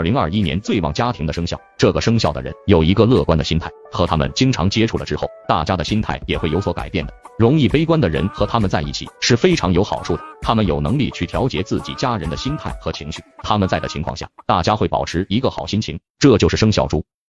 [0.00, 7.12] 二零二一年最旺家庭的生肖这个生肖的人有一个乐观的心态和他们经常接触了之后大家的心态也会有所改变的。
[7.38, 17.04] 容易悲观的人和他们在一起是非常有好处的他们有能力去调节自己家人的心态和情绪他们在的情况下大家会保持一个好心情这就是生肖猪。